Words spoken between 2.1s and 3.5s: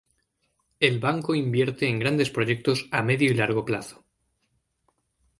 proyectos a medio y